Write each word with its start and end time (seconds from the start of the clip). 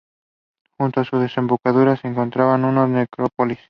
Junto 0.79 0.99
a 1.01 1.05
su 1.05 1.19
desembocadura 1.19 1.95
se 1.95 2.07
encontraba 2.07 2.55
una 2.55 2.87
necrópolis 2.87 3.59